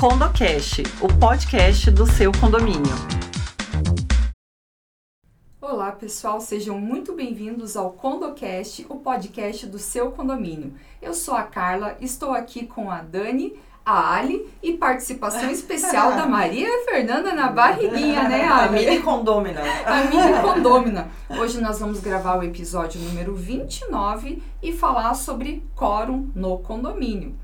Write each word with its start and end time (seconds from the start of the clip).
CondoCast, 0.00 0.82
o 1.02 1.08
podcast 1.18 1.90
do 1.90 2.10
seu 2.10 2.32
condomínio. 2.32 2.94
Olá, 5.60 5.92
pessoal, 5.92 6.40
sejam 6.40 6.80
muito 6.80 7.12
bem-vindos 7.12 7.76
ao 7.76 7.90
CondoCast, 7.90 8.86
o 8.88 8.96
podcast 8.96 9.66
do 9.66 9.78
seu 9.78 10.10
condomínio. 10.10 10.72
Eu 11.02 11.12
sou 11.12 11.34
a 11.34 11.42
Carla, 11.42 11.98
estou 12.00 12.32
aqui 12.32 12.66
com 12.66 12.90
a 12.90 13.02
Dani, 13.02 13.60
a 13.84 14.14
Ali 14.14 14.48
e 14.62 14.72
participação 14.72 15.50
especial 15.52 16.12
da 16.12 16.24
Maria 16.24 16.82
Fernanda 16.86 17.34
na 17.34 17.52
barriguinha, 17.52 18.26
né, 18.26 18.44
A 18.44 18.62
Ali? 18.62 18.86
mini 18.86 19.02
condômina. 19.02 19.60
A 19.84 20.04
mini 20.04 20.40
condômina. 20.40 21.10
Hoje 21.28 21.60
nós 21.60 21.78
vamos 21.78 22.00
gravar 22.00 22.38
o 22.38 22.42
episódio 22.42 22.98
número 23.02 23.34
29 23.34 24.42
e 24.62 24.72
falar 24.72 25.12
sobre 25.12 25.62
quórum 25.76 26.30
no 26.34 26.56
condomínio. 26.60 27.36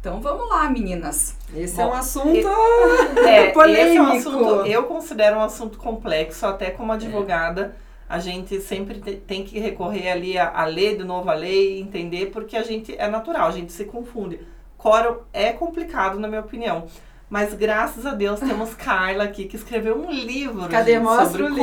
Então 0.00 0.20
vamos 0.20 0.48
lá, 0.48 0.68
meninas. 0.70 1.36
Esse 1.54 1.76
Bom, 1.76 1.82
é 1.82 1.86
um 1.86 1.92
assunto 1.92 2.48
É, 3.28 3.50
polêmico. 3.50 3.86
esse 3.86 3.96
é 3.96 4.02
um 4.02 4.06
assunto, 4.06 4.66
eu 4.66 4.82
considero 4.84 5.36
um 5.36 5.42
assunto 5.42 5.78
complexo, 5.78 6.46
até 6.46 6.70
como 6.70 6.90
advogada, 6.92 7.76
a 8.08 8.18
gente 8.18 8.60
sempre 8.60 8.98
te- 8.98 9.16
tem 9.16 9.44
que 9.44 9.58
recorrer 9.60 10.10
ali 10.10 10.38
a, 10.38 10.48
a 10.50 10.64
ler 10.64 10.96
de 10.96 11.04
novo 11.04 11.28
a 11.30 11.34
lei, 11.34 11.80
entender, 11.80 12.26
porque 12.30 12.56
a 12.56 12.62
gente 12.62 12.94
é 12.96 13.08
natural, 13.08 13.48
a 13.48 13.52
gente 13.52 13.72
se 13.72 13.84
confunde. 13.84 14.40
Quórum 14.78 15.18
é 15.34 15.52
complicado, 15.52 16.18
na 16.18 16.26
minha 16.26 16.40
opinião. 16.40 16.86
Mas 17.30 17.54
graças 17.54 18.04
a 18.04 18.12
Deus 18.12 18.40
temos 18.40 18.74
Carla 18.74 19.22
aqui 19.22 19.44
que 19.44 19.54
escreveu 19.54 20.04
um 20.04 20.10
livro 20.10 20.68
Cadê? 20.68 20.94
gente, 20.94 21.04
Mostra 21.04 21.44
o 21.44 21.48
livro. 21.48 21.62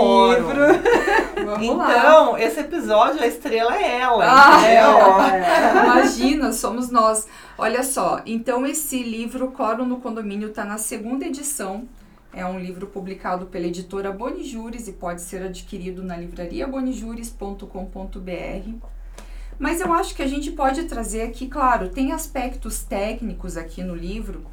Vamos 1.46 1.78
lá. 1.78 1.98
Então, 1.98 2.38
esse 2.38 2.62
episódio, 2.62 3.22
a 3.22 3.28
estrela 3.28 3.76
é 3.76 4.00
ela. 4.00 4.26
Ah, 4.26 4.62
entendeu? 4.62 5.84
Imagina, 5.84 6.54
somos 6.54 6.90
nós. 6.90 7.28
Olha 7.58 7.84
só, 7.84 8.22
então 8.26 8.66
esse 8.66 9.04
livro, 9.04 9.52
Quórum 9.52 9.86
no 9.86 10.00
Condomínio, 10.00 10.48
está 10.48 10.64
na 10.64 10.78
segunda 10.78 11.26
edição. 11.26 11.86
É 12.32 12.46
um 12.46 12.58
livro 12.58 12.88
publicado 12.88 13.48
pela 13.48 13.68
editora 13.68 14.10
Bonijures 14.12 14.88
e 14.88 14.94
pode 14.94 15.22
ser 15.22 15.44
adquirido 15.44 16.02
na 16.02 16.16
livrariabonijures.com.br. 16.16 18.88
Mas 19.60 19.82
eu 19.82 19.92
acho 19.92 20.16
que 20.16 20.22
a 20.22 20.28
gente 20.28 20.52
pode 20.52 20.84
trazer 20.84 21.24
aqui, 21.24 21.48
claro, 21.48 21.90
tem 21.90 22.14
aspectos 22.14 22.84
técnicos 22.84 23.58
aqui 23.58 23.84
no 23.84 23.96
livro, 23.96 24.46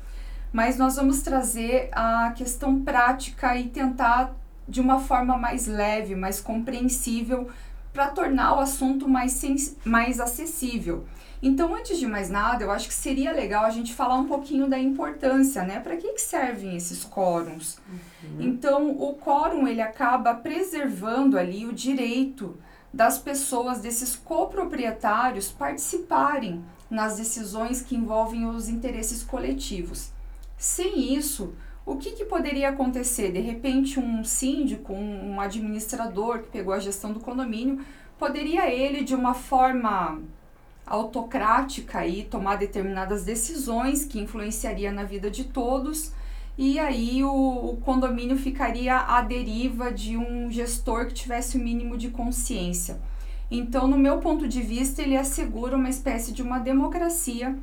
mas 0.55 0.79
nós 0.79 0.95
vamos 0.95 1.21
trazer 1.21 1.89
a 1.91 2.31
questão 2.31 2.81
prática 2.81 3.57
e 3.57 3.69
tentar 3.71 4.37
de 4.69 4.81
uma 4.81 5.01
forma 5.01 5.37
mais 5.37 5.67
leve, 5.67 6.15
mais 6.15 6.41
compreensível, 6.41 7.49
para 7.93 8.07
tornar 8.07 8.57
o 8.57 8.61
assunto 8.61 9.09
mais, 9.09 9.43
mais 9.85 10.21
acessível. 10.21 11.05
Então, 11.43 11.75
antes 11.75 11.99
de 11.99 12.07
mais 12.07 12.31
nada, 12.31 12.63
eu 12.63 12.71
acho 12.71 12.87
que 12.87 12.95
seria 12.95 13.33
legal 13.33 13.65
a 13.65 13.71
gente 13.71 13.93
falar 13.93 14.15
um 14.15 14.29
pouquinho 14.29 14.69
da 14.69 14.79
importância, 14.79 15.65
né? 15.65 15.81
Para 15.81 15.97
que, 15.97 16.13
que 16.13 16.21
servem 16.21 16.77
esses 16.77 17.05
quórums? 17.05 17.81
Então, 18.39 18.93
o 18.93 19.13
quórum 19.15 19.67
ele 19.67 19.83
acaba 19.83 20.35
preservando 20.35 21.37
ali 21.37 21.67
o 21.67 21.73
direito 21.73 22.57
das 22.93 23.19
pessoas, 23.19 23.81
desses 23.81 24.15
coproprietários, 24.15 25.51
participarem 25.51 26.65
nas 26.89 27.17
decisões 27.17 27.83
que 27.83 27.97
envolvem 27.97 28.47
os 28.47 28.69
interesses 28.69 29.25
coletivos. 29.25 30.14
Sem 30.65 31.13
isso, 31.15 31.53
o 31.85 31.97
que, 31.97 32.13
que 32.13 32.25
poderia 32.25 32.71
acontecer? 32.71 33.31
De 33.31 33.39
repente, 33.39 34.01
um 34.01 34.25
síndico, 34.25 34.95
um, 34.95 35.35
um 35.35 35.39
administrador 35.39 36.39
que 36.39 36.49
pegou 36.49 36.73
a 36.73 36.79
gestão 36.79 37.13
do 37.13 37.21
condomínio, 37.21 37.85
poderia 38.19 38.73
ele, 38.73 39.05
de 39.05 39.15
uma 39.15 39.35
forma 39.35 40.23
autocrática, 40.87 41.99
aí, 41.99 42.25
tomar 42.25 42.57
determinadas 42.57 43.25
decisões 43.25 44.07
que 44.07 44.19
influenciaria 44.19 44.91
na 44.91 45.05
vida 45.05 45.31
de 45.31 45.45
todos, 45.45 46.15
e 46.57 46.79
aí 46.79 47.23
o, 47.23 47.29
o 47.29 47.77
condomínio 47.85 48.39
ficaria 48.39 48.97
à 48.97 49.21
deriva 49.21 49.93
de 49.93 50.17
um 50.17 50.51
gestor 50.51 51.09
que 51.09 51.13
tivesse 51.13 51.59
o 51.59 51.61
mínimo 51.61 51.95
de 51.95 52.09
consciência. 52.09 52.99
Então, 53.51 53.87
no 53.87 53.99
meu 53.99 54.17
ponto 54.17 54.49
de 54.49 54.63
vista, 54.63 55.03
ele 55.03 55.15
assegura 55.15 55.77
uma 55.77 55.91
espécie 55.91 56.33
de 56.33 56.43
uma 56.43 56.59
democracia 56.59 57.55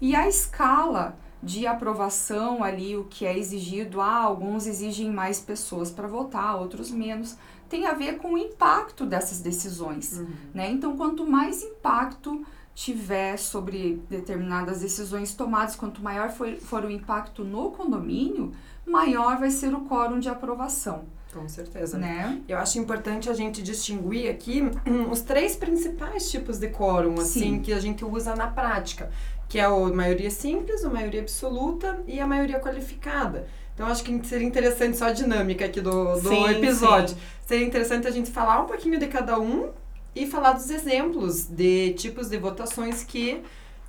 e 0.00 0.14
a 0.14 0.28
escala 0.28 1.18
de 1.42 1.66
aprovação 1.66 2.64
ali, 2.64 2.96
o 2.96 3.04
que 3.04 3.26
é 3.26 3.38
exigido, 3.38 4.00
ah, 4.00 4.16
alguns 4.16 4.66
exigem 4.66 5.10
mais 5.10 5.40
pessoas 5.40 5.90
para 5.90 6.08
votar, 6.08 6.56
outros 6.56 6.90
menos, 6.90 7.36
tem 7.68 7.86
a 7.86 7.92
ver 7.92 8.18
com 8.18 8.34
o 8.34 8.38
impacto 8.38 9.04
dessas 9.04 9.40
decisões, 9.40 10.22
né? 10.54 10.70
Então, 10.70 10.96
quanto 10.96 11.26
mais 11.26 11.62
impacto 11.62 12.44
tiver 12.74 13.38
sobre 13.38 14.02
determinadas 14.08 14.80
decisões 14.80 15.34
tomadas, 15.34 15.74
quanto 15.76 16.02
maior 16.02 16.30
for, 16.30 16.54
for 16.56 16.84
o 16.84 16.90
impacto 16.90 17.42
no 17.42 17.70
condomínio, 17.70 18.52
maior 18.86 19.38
vai 19.38 19.50
ser 19.50 19.74
o 19.74 19.80
quórum 19.86 20.20
de 20.20 20.28
aprovação, 20.28 21.06
Com 21.32 21.48
certeza. 21.48 21.98
né? 21.98 22.40
Eu 22.48 22.58
acho 22.58 22.78
importante 22.78 23.28
a 23.28 23.34
gente 23.34 23.62
distinguir 23.62 24.30
aqui 24.30 24.62
hum, 24.86 25.10
os 25.10 25.20
três 25.20 25.54
principais 25.54 26.30
tipos 26.30 26.58
de 26.58 26.68
quórum, 26.68 27.14
assim, 27.20 27.56
Sim. 27.56 27.60
que 27.60 27.72
a 27.72 27.80
gente 27.80 28.04
usa 28.04 28.34
na 28.34 28.46
prática, 28.46 29.10
que 29.48 29.58
é 29.58 29.64
a 29.64 29.70
maioria 29.70 30.30
simples, 30.30 30.84
a 30.84 30.90
maioria 30.90 31.20
absoluta 31.20 32.00
e 32.06 32.18
a 32.18 32.26
maioria 32.26 32.58
qualificada. 32.58 33.46
Então, 33.74 33.86
acho 33.86 34.02
que 34.02 34.26
seria 34.26 34.46
interessante 34.46 34.96
só 34.96 35.06
a 35.06 35.12
dinâmica 35.12 35.66
aqui 35.66 35.82
do, 35.82 36.14
do 36.14 36.28
Sim, 36.30 36.48
episódio. 36.48 37.14
Seria 37.46 37.66
interessante 37.66 38.06
a 38.06 38.10
gente 38.10 38.30
falar 38.30 38.62
um 38.62 38.66
pouquinho 38.66 38.98
de 38.98 39.06
cada 39.06 39.38
um 39.38 39.70
e 40.14 40.26
falar 40.26 40.52
dos 40.52 40.70
exemplos 40.70 41.44
de 41.44 41.92
tipos 41.92 42.30
de 42.30 42.38
votações 42.38 43.04
que 43.04 43.42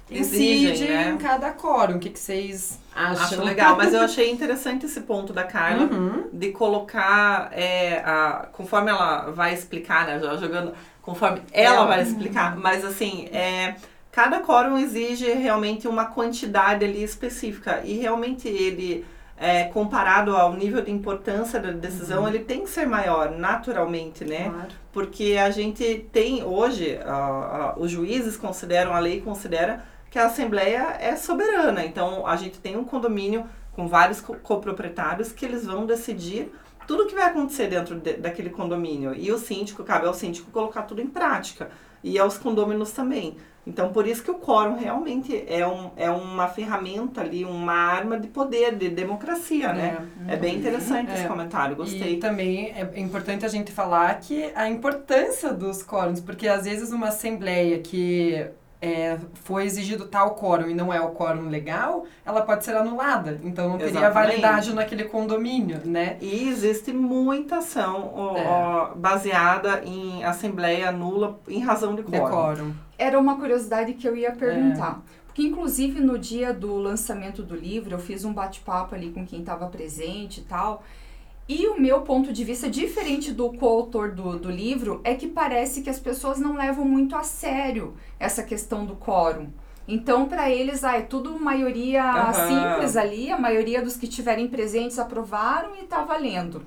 Exigem, 0.09 0.89
né? 0.89 1.09
em 1.09 1.17
cada 1.17 1.51
quórum. 1.51 1.95
O 1.95 1.99
que, 1.99 2.09
que 2.09 2.19
vocês 2.19 2.79
acham? 2.95 3.23
Acho 3.23 3.43
legal, 3.43 3.75
mas 3.75 3.93
eu 3.93 4.01
achei 4.03 4.31
interessante 4.31 4.85
esse 4.85 5.01
ponto 5.01 5.33
da 5.33 5.43
Carla. 5.43 5.85
Uhum. 5.85 6.29
de 6.31 6.51
colocar 6.51 7.49
é, 7.51 7.99
a, 8.05 8.47
conforme 8.51 8.89
ela 8.89 9.31
vai 9.31 9.53
explicar, 9.53 10.07
né, 10.07 10.19
já 10.19 10.35
jogando, 10.37 10.73
conforme 11.01 11.41
ela 11.51 11.75
Ela. 11.75 11.85
vai 11.85 12.01
explicar, 12.01 12.55
mas 12.57 12.83
assim, 12.83 13.27
é, 13.31 13.75
cada 14.11 14.39
quórum 14.39 14.77
exige 14.77 15.31
realmente 15.31 15.87
uma 15.87 16.05
quantidade 16.05 16.83
ali 16.85 17.03
específica 17.03 17.81
e 17.83 17.97
realmente 17.97 18.47
ele 18.47 19.05
é, 19.37 19.65
comparado 19.65 20.35
ao 20.35 20.53
nível 20.53 20.81
de 20.81 20.91
importância 20.91 21.59
da 21.59 21.71
decisão, 21.71 22.27
ele 22.27 22.39
tem 22.39 22.63
que 22.63 22.69
ser 22.69 22.87
maior, 22.87 23.31
naturalmente, 23.31 24.25
né? 24.25 24.49
Claro. 24.49 24.69
Porque 24.91 25.37
a 25.39 25.51
gente 25.51 26.07
tem 26.11 26.43
hoje, 26.43 26.99
ah, 27.05 27.73
ah, 27.75 27.79
os 27.79 27.91
juízes 27.91 28.35
consideram, 28.35 28.93
a 28.93 28.99
lei 28.99 29.21
considera 29.21 29.83
que 30.09 30.17
a 30.19 30.25
Assembleia 30.27 30.97
é 30.99 31.15
soberana. 31.15 31.83
Então, 31.85 32.25
a 32.25 32.35
gente 32.35 32.59
tem 32.59 32.75
um 32.77 32.83
condomínio 32.83 33.45
com 33.73 33.87
vários 33.87 34.21
co- 34.21 34.35
coproprietários 34.35 35.31
que 35.31 35.45
eles 35.45 35.65
vão 35.65 35.85
decidir 35.85 36.51
tudo 36.87 37.03
o 37.03 37.07
que 37.07 37.15
vai 37.15 37.25
acontecer 37.25 37.67
dentro 37.67 37.95
de- 37.99 38.13
daquele 38.13 38.49
condomínio. 38.49 39.13
E 39.13 39.31
o 39.31 39.37
síndico, 39.37 39.83
cabe 39.83 40.07
ao 40.07 40.13
síndico 40.13 40.49
colocar 40.51 40.83
tudo 40.83 41.01
em 41.01 41.07
prática. 41.07 41.69
E 42.03 42.17
aos 42.17 42.37
condôminos 42.37 42.91
também. 42.91 43.35
Então, 43.65 43.91
por 43.91 44.07
isso 44.07 44.23
que 44.23 44.31
o 44.31 44.35
quórum 44.35 44.77
realmente 44.77 45.43
é, 45.45 45.67
um, 45.67 45.91
é 45.97 46.09
uma 46.09 46.47
ferramenta 46.47 47.19
ali, 47.19 47.43
uma 47.43 47.73
arma 47.73 48.17
de 48.17 48.29
poder, 48.29 48.73
de 48.75 48.87
democracia, 48.87 49.73
né? 49.73 50.07
É, 50.25 50.37
bem 50.37 50.55
interessante 50.55 51.11
esse 51.11 51.25
É. 51.25 51.27
comentário, 51.27 51.75
gostei. 51.75 52.13
E 52.13 52.17
também 52.17 52.71
é 52.73 52.97
importante 52.97 53.45
a 53.45 53.49
gente 53.49 53.73
falar 53.73 54.17
que 54.21 54.49
a 54.55 54.69
importância 54.69 55.51
dos 55.53 55.83
quórums, 55.83 56.21
porque 56.21 56.47
às 56.47 56.63
vezes 56.63 56.93
uma 56.93 57.09
assembleia 57.09 57.79
que 57.79 58.47
é, 58.81 59.17
foi 59.33 59.65
exigido 59.65 60.05
tal 60.05 60.35
quórum 60.35 60.69
e 60.69 60.73
não 60.73 60.93
é 60.93 60.99
o 61.01 61.09
quórum 61.11 61.49
legal, 61.49 62.05
ela 62.25 62.41
pode 62.41 62.63
ser 62.63 62.75
anulada. 62.75 63.39
Então 63.43 63.69
não 63.69 63.77
teria 63.77 63.99
Exatamente. 63.99 64.13
validade 64.41 64.73
naquele 64.73 65.05
condomínio, 65.05 65.81
né? 65.83 66.17
E 66.21 66.47
existe 66.47 66.93
muita 66.93 67.57
ação 67.57 68.11
ó, 68.15 68.37
É. 68.37 68.45
ó, 68.47 68.95
baseada 68.95 69.81
em 69.83 70.23
assembleia 70.23 70.91
nula 70.91 71.39
em 71.47 71.59
razão 71.59 71.95
de 71.95 72.03
De 72.03 72.11
quórum. 72.11 72.29
quórum. 72.31 72.73
Era 72.97 73.19
uma 73.19 73.37
curiosidade 73.37 73.93
que 73.93 74.07
eu 74.07 74.15
ia 74.15 74.31
perguntar. 74.31 75.01
Porque, 75.25 75.41
inclusive, 75.47 75.99
no 76.01 76.17
dia 76.17 76.51
do 76.51 76.75
lançamento 76.77 77.43
do 77.43 77.55
livro, 77.55 77.93
eu 77.93 77.99
fiz 77.99 78.25
um 78.25 78.33
bate-papo 78.33 78.95
ali 78.95 79.11
com 79.11 79.23
quem 79.23 79.41
estava 79.41 79.67
presente 79.67 80.39
e 80.39 80.43
tal. 80.43 80.83
E 81.49 81.65
o 81.67 81.79
meu 81.79 82.01
ponto 82.01 82.33
de 82.33 82.43
vista, 82.43 82.69
diferente 82.69 83.31
do 83.31 83.53
coautor 83.53 84.11
do, 84.13 84.37
do 84.37 84.51
livro, 84.51 84.99
é 85.03 85.15
que 85.15 85.27
parece 85.27 85.81
que 85.81 85.89
as 85.89 85.99
pessoas 85.99 86.39
não 86.39 86.55
levam 86.55 86.83
muito 86.83 87.15
a 87.15 87.23
sério 87.23 87.95
essa 88.19 88.43
questão 88.43 88.85
do 88.85 88.95
quórum. 88.95 89.47
Então, 89.87 90.27
para 90.27 90.49
eles, 90.49 90.83
ah, 90.83 90.97
é 90.97 91.01
tudo 91.01 91.39
maioria 91.39 92.03
Aham. 92.03 92.33
simples 92.33 92.97
ali, 92.97 93.31
a 93.31 93.39
maioria 93.39 93.81
dos 93.81 93.95
que 93.95 94.05
estiverem 94.05 94.49
presentes 94.49 94.99
aprovaram 94.99 95.69
e 95.81 95.85
tá 95.85 96.03
valendo. 96.03 96.61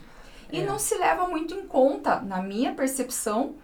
E 0.50 0.60
É. 0.60 0.64
não 0.64 0.78
se 0.78 0.96
leva 0.96 1.28
muito 1.28 1.54
em 1.54 1.66
conta, 1.66 2.18
na 2.20 2.40
minha 2.42 2.72
percepção, 2.72 3.54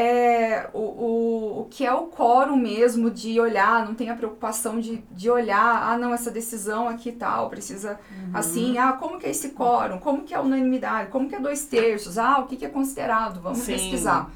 é, 0.00 0.70
o, 0.72 0.78
o, 0.78 1.60
o 1.62 1.64
que 1.64 1.84
é 1.84 1.92
o 1.92 2.06
quórum 2.06 2.56
mesmo 2.56 3.10
de 3.10 3.40
olhar, 3.40 3.84
não 3.84 3.96
tem 3.96 4.10
a 4.10 4.14
preocupação 4.14 4.78
de, 4.78 5.02
de 5.10 5.28
olhar, 5.28 5.90
ah, 5.90 5.98
não, 5.98 6.14
essa 6.14 6.30
decisão 6.30 6.88
aqui 6.88 7.10
tal, 7.10 7.50
precisa 7.50 7.98
assim, 8.32 8.78
ah, 8.78 8.92
como 8.92 9.18
que 9.18 9.26
é 9.26 9.30
esse 9.30 9.48
quórum, 9.50 9.98
como 9.98 10.22
que 10.22 10.32
é 10.32 10.36
a 10.36 10.40
unanimidade, 10.40 11.10
como 11.10 11.28
que 11.28 11.34
é 11.34 11.40
dois 11.40 11.64
terços, 11.64 12.16
ah, 12.16 12.38
o 12.38 12.46
que, 12.46 12.56
que 12.56 12.64
é 12.64 12.68
considerado, 12.68 13.40
vamos 13.40 13.58
Sim. 13.58 13.72
pesquisar. 13.72 14.30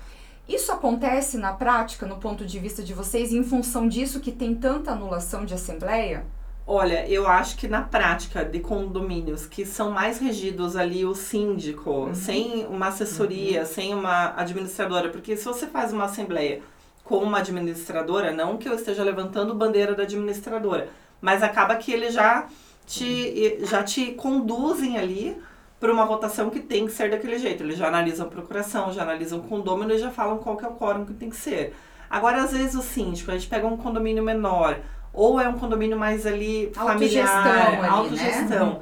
Isso 0.48 0.72
acontece 0.72 1.38
na 1.38 1.52
prática, 1.52 2.06
no 2.06 2.16
ponto 2.16 2.44
de 2.44 2.58
vista 2.58 2.82
de 2.82 2.92
vocês, 2.92 3.32
em 3.32 3.44
função 3.44 3.86
disso 3.86 4.18
que 4.18 4.32
tem 4.32 4.56
tanta 4.56 4.90
anulação 4.90 5.44
de 5.44 5.54
assembleia? 5.54 6.26
Olha, 6.66 7.08
eu 7.08 7.26
acho 7.26 7.56
que 7.56 7.66
na 7.66 7.82
prática 7.82 8.44
de 8.44 8.60
condomínios 8.60 9.46
que 9.46 9.66
são 9.66 9.90
mais 9.90 10.18
regidos 10.18 10.76
ali 10.76 11.04
o 11.04 11.14
síndico, 11.14 11.90
uhum. 11.90 12.14
sem 12.14 12.66
uma 12.66 12.88
assessoria, 12.88 13.60
uhum. 13.60 13.66
sem 13.66 13.94
uma 13.94 14.32
administradora, 14.36 15.08
porque 15.08 15.36
se 15.36 15.44
você 15.44 15.66
faz 15.66 15.92
uma 15.92 16.04
assembleia 16.04 16.62
com 17.02 17.18
uma 17.18 17.38
administradora, 17.38 18.32
não 18.32 18.56
que 18.56 18.68
eu 18.68 18.74
esteja 18.74 19.02
levantando 19.02 19.54
bandeira 19.54 19.94
da 19.94 20.04
administradora, 20.04 20.88
mas 21.20 21.42
acaba 21.42 21.74
que 21.74 21.92
ele 21.92 22.10
já 22.10 22.46
te, 22.86 23.58
já 23.64 23.82
te 23.82 24.12
conduzem 24.12 24.96
ali 24.96 25.36
para 25.80 25.92
uma 25.92 26.06
votação 26.06 26.48
que 26.48 26.60
tem 26.60 26.86
que 26.86 26.92
ser 26.92 27.10
daquele 27.10 27.38
jeito. 27.38 27.64
Eles 27.64 27.76
já 27.76 27.88
analisam 27.88 28.26
a 28.26 28.30
procuração, 28.30 28.92
já 28.92 29.02
analisam 29.02 29.40
o 29.40 29.42
condomínio 29.42 29.96
e 29.96 29.98
já 29.98 30.12
falam 30.12 30.38
qual 30.38 30.56
que 30.56 30.64
é 30.64 30.68
o 30.68 30.74
quórum 30.74 31.04
que 31.04 31.12
tem 31.12 31.28
que 31.28 31.36
ser. 31.36 31.74
Agora, 32.08 32.42
às 32.42 32.52
vezes, 32.52 32.74
o 32.76 32.82
síndico, 32.82 33.30
a 33.30 33.34
gente 33.34 33.48
pega 33.48 33.66
um 33.66 33.76
condomínio 33.76 34.22
menor, 34.22 34.78
ou 35.12 35.40
é 35.40 35.48
um 35.48 35.58
condomínio 35.58 35.98
mais 35.98 36.26
ali 36.26 36.70
familiar, 36.74 37.84
autogestão. 37.90 38.74
Né? 38.74 38.80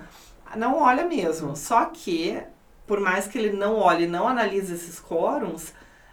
Não 0.57 0.81
olha 0.81 1.05
mesmo. 1.05 1.57
Só 1.57 1.87
que, 1.87 2.41
por 2.87 3.01
mais 3.01 3.27
que 3.27 3.39
ele 3.39 3.57
não 3.57 3.77
olhe 3.77 4.05
e 4.05 4.09
não 4.09 4.29
analise 4.29 4.75
esses 4.75 5.01
quórums, 5.01 5.73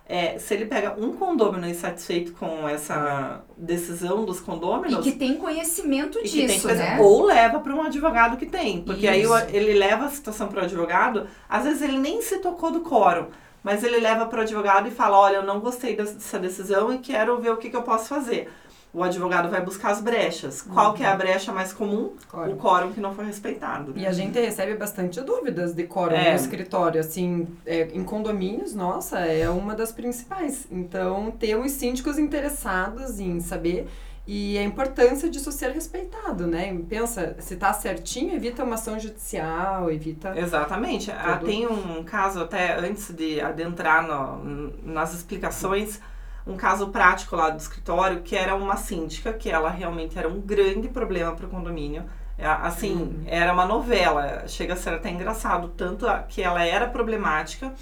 é, 0.09 0.39
se 0.39 0.53
ele 0.53 0.65
pega 0.65 0.95
um 0.97 1.13
condômino 1.13 1.67
insatisfeito 1.67 2.31
com 2.31 2.67
essa 2.67 3.43
decisão 3.57 4.25
dos 4.25 4.39
condôminos. 4.39 5.05
E 5.05 5.11
que 5.11 5.17
tem 5.17 5.35
conhecimento 5.35 6.23
disso, 6.23 6.67
tem 6.67 6.77
né? 6.77 6.97
Ou 6.99 7.25
leva 7.25 7.59
para 7.59 7.75
um 7.75 7.81
advogado 7.81 8.37
que 8.37 8.45
tem. 8.45 8.81
Porque 8.81 9.05
Isso. 9.05 9.33
aí 9.33 9.55
ele 9.55 9.73
leva 9.73 10.05
a 10.05 10.09
situação 10.09 10.47
para 10.47 10.61
o 10.61 10.63
advogado, 10.63 11.27
às 11.49 11.65
vezes 11.65 11.81
ele 11.81 11.97
nem 11.97 12.21
se 12.21 12.37
tocou 12.37 12.71
do 12.71 12.81
quórum, 12.81 13.27
mas 13.61 13.83
ele 13.83 13.99
leva 13.99 14.25
para 14.27 14.39
o 14.39 14.41
advogado 14.43 14.87
e 14.87 14.91
fala: 14.91 15.19
olha, 15.19 15.35
eu 15.37 15.43
não 15.43 15.59
gostei 15.59 15.93
dessa 15.95 16.39
decisão 16.39 16.93
e 16.93 16.99
quero 16.99 17.37
ver 17.41 17.51
o 17.51 17.57
que, 17.57 17.69
que 17.69 17.75
eu 17.75 17.83
posso 17.83 18.07
fazer 18.07 18.49
o 18.93 19.03
advogado 19.03 19.49
vai 19.49 19.61
buscar 19.61 19.91
as 19.91 20.01
brechas. 20.01 20.61
Qual 20.61 20.93
que 20.93 21.03
é 21.03 21.07
a 21.07 21.11
uhum. 21.11 21.17
brecha 21.17 21.51
mais 21.51 21.73
comum? 21.73 22.13
Quórum. 22.29 22.53
O 22.53 22.57
quórum 22.57 22.93
que 22.93 22.99
não 22.99 23.13
foi 23.13 23.25
respeitado. 23.25 23.93
E 23.95 24.05
a 24.05 24.11
gente 24.11 24.39
recebe 24.39 24.75
bastante 24.75 25.21
dúvidas 25.21 25.73
de 25.73 25.83
quórum 25.83 26.15
é. 26.15 26.31
no 26.31 26.35
escritório, 26.35 26.99
assim, 26.99 27.47
é, 27.65 27.89
em 27.93 28.03
condomínios, 28.03 28.73
nossa, 28.73 29.19
é 29.19 29.49
uma 29.49 29.75
das 29.75 29.91
principais. 29.91 30.67
Então, 30.71 31.31
temos 31.31 31.71
síndicos 31.73 32.17
interessados 32.17 33.19
em 33.19 33.39
saber 33.39 33.87
e 34.27 34.57
a 34.57 34.63
importância 34.63 35.29
disso 35.29 35.53
ser 35.53 35.71
respeitado, 35.71 36.45
né? 36.45 36.77
Pensa, 36.89 37.37
se 37.39 37.55
tá 37.55 37.71
certinho, 37.71 38.35
evita 38.35 38.61
uma 38.61 38.75
ação 38.75 38.99
judicial, 38.99 39.89
evita... 39.89 40.37
Exatamente. 40.37 41.09
Ah, 41.11 41.37
tem 41.37 41.65
um 41.65 42.03
caso, 42.03 42.41
até 42.41 42.77
antes 42.77 43.09
de 43.13 43.39
adentrar 43.39 44.05
no, 44.05 44.73
nas 44.83 45.13
explicações 45.13 46.01
um 46.47 46.55
caso 46.55 46.87
prático 46.87 47.35
lá 47.35 47.49
do 47.49 47.59
escritório, 47.59 48.21
que 48.21 48.35
era 48.35 48.55
uma 48.55 48.77
síndica, 48.77 49.33
que 49.33 49.49
ela 49.49 49.69
realmente 49.69 50.17
era 50.17 50.27
um 50.27 50.39
grande 50.39 50.87
problema 50.87 51.33
para 51.33 51.45
o 51.45 51.49
condomínio. 51.49 52.05
É, 52.37 52.45
assim, 52.45 52.93
uhum. 52.93 53.23
era 53.25 53.51
uma 53.51 53.65
novela, 53.65 54.47
chega 54.47 54.73
a 54.73 54.77
ser 54.77 54.93
até 54.93 55.09
engraçado, 55.09 55.69
tanto 55.69 56.05
que 56.29 56.41
ela 56.41 56.63
era 56.63 56.87
problemática. 56.87 57.73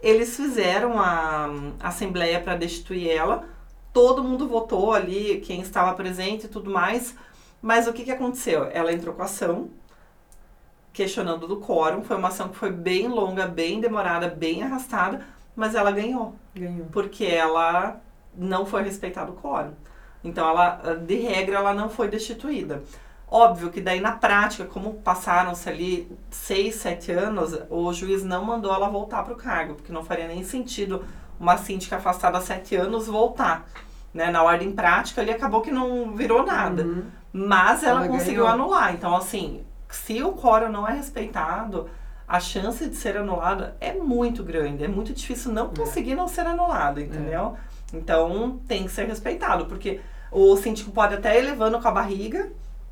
Eles 0.00 0.36
fizeram 0.36 1.00
a, 1.00 1.48
a 1.80 1.88
assembleia 1.88 2.40
para 2.40 2.56
destituir 2.56 3.08
ela, 3.10 3.44
todo 3.92 4.24
mundo 4.24 4.48
votou 4.48 4.92
ali, 4.92 5.40
quem 5.44 5.60
estava 5.60 5.94
presente 5.94 6.46
e 6.46 6.48
tudo 6.48 6.70
mais. 6.70 7.14
Mas 7.62 7.86
o 7.86 7.92
que, 7.92 8.04
que 8.04 8.10
aconteceu? 8.10 8.68
Ela 8.72 8.92
entrou 8.92 9.14
com 9.14 9.22
a 9.22 9.26
ação, 9.26 9.70
questionando 10.92 11.46
do 11.46 11.58
quórum. 11.58 12.02
Foi 12.02 12.16
uma 12.16 12.28
ação 12.28 12.48
que 12.48 12.56
foi 12.56 12.72
bem 12.72 13.06
longa, 13.08 13.46
bem 13.46 13.80
demorada, 13.80 14.28
bem 14.28 14.62
arrastada, 14.62 15.24
mas 15.54 15.74
ela 15.74 15.90
ganhou. 15.90 16.34
Ganhou. 16.54 16.86
Porque 16.90 17.24
ela 17.24 18.00
não 18.34 18.64
foi 18.64 18.82
respeitado 18.82 19.32
o 19.32 19.36
quórum. 19.36 19.72
Então, 20.22 20.48
ela, 20.48 20.94
de 20.94 21.16
regra, 21.16 21.56
ela 21.56 21.74
não 21.74 21.88
foi 21.88 22.08
destituída. 22.08 22.82
Óbvio 23.30 23.70
que 23.70 23.80
daí 23.80 24.00
na 24.00 24.12
prática, 24.12 24.64
como 24.64 24.94
passaram-se 24.94 25.68
ali 25.68 26.10
seis, 26.30 26.74
sete 26.74 27.12
anos, 27.12 27.56
o 27.70 27.92
juiz 27.92 28.24
não 28.24 28.44
mandou 28.44 28.74
ela 28.74 28.88
voltar 28.88 29.22
para 29.22 29.32
o 29.32 29.36
cargo, 29.36 29.74
porque 29.74 29.92
não 29.92 30.02
faria 30.02 30.26
nem 30.26 30.42
sentido 30.42 31.04
uma 31.38 31.56
síndica 31.56 31.96
afastada 31.96 32.38
há 32.38 32.40
sete 32.40 32.74
anos 32.74 33.06
voltar. 33.06 33.66
Né? 34.12 34.30
Na 34.30 34.42
ordem 34.42 34.72
prática, 34.72 35.20
ali 35.20 35.30
acabou 35.30 35.60
que 35.60 35.70
não 35.70 36.16
virou 36.16 36.44
nada. 36.44 36.82
Uhum. 36.82 37.04
Mas 37.32 37.84
ela, 37.84 38.00
ela 38.00 38.08
conseguiu 38.08 38.42
ganhou. 38.42 38.48
anular. 38.48 38.92
Então, 38.92 39.14
assim, 39.14 39.64
se 39.88 40.20
o 40.24 40.32
quórum 40.32 40.68
não 40.68 40.86
é 40.86 40.92
respeitado, 40.92 41.88
a 42.26 42.40
chance 42.40 42.88
de 42.88 42.96
ser 42.96 43.16
anulada 43.16 43.76
é 43.80 43.92
muito 43.92 44.42
grande. 44.42 44.84
É 44.84 44.88
muito 44.88 45.12
difícil 45.12 45.52
não 45.52 45.66
é. 45.66 45.76
conseguir 45.76 46.16
não 46.16 46.26
ser 46.26 46.46
anulado, 46.46 47.00
entendeu? 47.00 47.56
É. 47.56 47.79
Então 47.92 48.60
tem 48.66 48.84
que 48.84 48.90
ser 48.90 49.06
respeitado, 49.06 49.66
porque 49.66 50.00
o 50.30 50.56
síndico 50.56 50.90
pode 50.90 51.14
até 51.14 51.38
ir 51.38 51.42
levando 51.42 51.80
com 51.80 51.88
a 51.88 51.90
barriga 51.90 52.50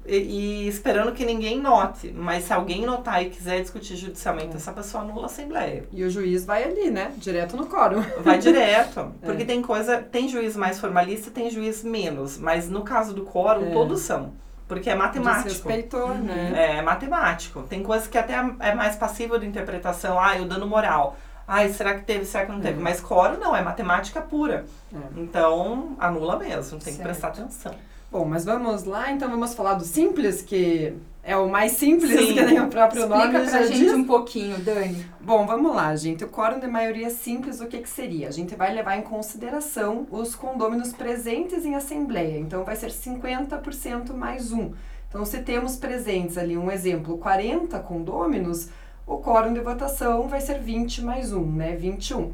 e, 0.09 0.17
e, 0.65 0.69
esperando 0.69 1.12
que 1.12 1.25
ninguém 1.25 1.61
note, 1.61 2.11
mas 2.17 2.45
se 2.45 2.53
alguém 2.53 2.87
notar 2.87 3.23
e 3.23 3.29
quiser 3.29 3.61
discutir 3.61 3.95
judicialmente, 3.95 4.55
é. 4.55 4.56
essa 4.56 4.73
pessoa 4.73 5.05
anula 5.05 5.25
a 5.25 5.27
assembleia. 5.27 5.87
E 5.93 6.03
o 6.03 6.11
juiz 6.11 6.47
vai 6.47 6.65
ali, 6.65 6.91
né? 6.91 7.12
Direto 7.19 7.56
no 7.56 7.67
quórum. 7.67 8.03
Vai 8.23 8.39
direto, 8.39 9.12
porque 9.21 9.43
é. 9.43 9.47
tem 9.47 9.61
coisa, 9.61 9.99
tem 9.99 10.27
juiz 10.27 10.56
mais 10.56 10.81
formalista 10.81 11.29
e 11.29 11.33
tem 11.33 11.50
juiz 11.50 11.85
menos, 11.85 12.39
mas 12.39 12.71
no 12.71 12.83
caso 12.83 13.12
do 13.12 13.23
quórum, 13.23 13.67
é. 13.67 13.71
todos 13.71 14.00
são. 14.00 14.33
Porque 14.67 14.91
é 14.91 14.95
matemático. 14.95 15.49
Respeitou, 15.49 16.09
uhum. 16.09 16.25
né? 16.25 16.53
É, 16.55 16.77
é 16.79 16.83
matemático. 16.83 17.62
Tem 17.62 17.83
coisas 17.83 18.06
que 18.06 18.19
até 18.19 18.35
é 18.61 18.75
mais 18.75 18.97
passível 18.97 19.39
de 19.39 19.47
interpretação. 19.47 20.21
Ah, 20.21 20.37
o 20.41 20.45
dano 20.45 20.67
moral. 20.67 21.17
Ai, 21.49 21.71
será 21.73 21.95
que 21.95 22.05
teve, 22.05 22.27
será 22.27 22.45
que 22.45 22.53
não 22.53 22.61
teve? 22.61 22.77
Uhum. 22.77 22.85
Mas 22.85 23.00
coro 23.00 23.41
não, 23.41 23.56
é 23.56 23.62
matemática 23.62 24.21
pura. 24.21 24.67
É. 24.95 24.99
Então, 25.17 25.97
anula 25.99 26.39
mesmo, 26.39 26.73
tem 26.73 26.93
certo. 26.93 26.97
que 26.99 27.03
prestar 27.03 27.29
atenção. 27.29 27.75
Bom, 28.12 28.27
mas 28.27 28.45
vamos 28.45 28.85
lá, 28.85 29.11
então 29.11 29.31
vamos 29.31 29.55
falar 29.55 29.75
do 29.75 29.85
simples, 29.85 30.43
que 30.43 30.95
é 31.23 31.37
o 31.37 31.49
mais 31.49 31.73
simples, 31.73 32.19
Sim. 32.19 32.33
que 32.35 32.43
nem 32.43 32.61
o 32.61 32.69
próprio 32.69 33.03
Explica 33.03 33.33
nome 33.33 33.50
pra 33.50 33.62
gente 33.67 33.79
diz. 33.79 33.93
um 33.93 34.05
pouquinho, 34.05 34.59
Dani. 34.59 35.06
Bom, 35.21 35.47
vamos 35.47 35.75
lá, 35.75 35.95
gente. 35.97 36.25
O 36.25 36.29
quórum 36.29 36.59
de 36.59 36.67
maioria 36.67 37.09
simples, 37.09 37.61
o 37.61 37.67
que 37.67 37.79
que 37.79 37.89
seria? 37.89 38.29
A 38.29 38.31
gente 38.31 38.55
vai 38.55 38.73
levar 38.75 38.97
em 38.97 39.03
consideração 39.03 40.06
os 40.11 40.35
condôminos 40.35 40.93
presentes 40.93 41.65
em 41.65 41.75
assembleia. 41.75 42.39
Então, 42.39 42.65
vai 42.65 42.77
ser 42.77 42.91
50% 42.91 44.15
mais 44.15 44.53
um. 44.53 44.73
Então, 45.09 45.25
se 45.25 45.39
temos 45.39 45.77
presentes 45.77 46.37
ali, 46.37 46.56
um 46.56 46.71
exemplo, 46.71 47.17
40 47.19 47.79
condôminos, 47.81 48.69
o 49.09 49.19
quórum 49.19 49.55
de 49.55 49.61
votação 49.61 50.29
vai 50.29 50.41
ser 50.41 50.61
20 50.61 51.03
mais 51.03 51.33
1, 51.33 51.53
né? 51.53 51.75
21. 51.75 52.33